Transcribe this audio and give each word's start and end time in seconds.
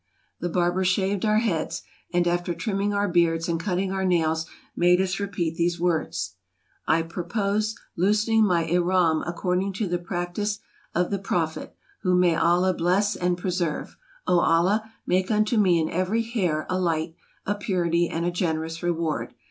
The 0.39 0.49
barber 0.49 0.83
shaved 0.83 1.25
our 1.25 1.37
heads, 1.37 1.83
and, 2.11 2.25
after 2.27 2.55
trimming 2.55 2.91
our 2.91 3.07
beards 3.07 3.47
and 3.47 3.59
cutting 3.59 3.91
our 3.91 4.03
nails, 4.03 4.47
made 4.75 4.99
us 4.99 5.19
repeat 5.19 5.57
these 5.57 5.79
words:" 5.79 6.37
I 6.87 7.03
purpose 7.03 7.75
loosening 7.95 8.43
my 8.43 8.65
ihram 8.65 9.21
ac 9.27 9.33
cording 9.37 9.71
to 9.73 9.85
the 9.85 9.99
practice 9.99 10.57
of 10.95 11.11
the 11.11 11.19
Prophet, 11.19 11.75
whom 12.01 12.19
may 12.19 12.35
Allah 12.35 12.73
bless 12.73 13.15
and 13.15 13.37
preserve! 13.37 13.95
O 14.25 14.39
Allah, 14.39 14.91
make 15.05 15.29
unto 15.29 15.55
me 15.55 15.79
in 15.79 15.87
every 15.87 16.23
hair, 16.23 16.65
a 16.67 16.79
light, 16.79 17.13
a 17.45 17.53
purity, 17.53 18.07
and 18.09 18.25
a 18.25 18.31
generous 18.31 18.81
reward 18.81 19.35